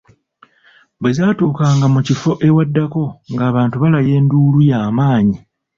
[0.99, 3.03] Bwe zaatuukanga mu kifo ewaddako
[3.33, 5.37] ng'abantu balaya enduulu ya maanyi.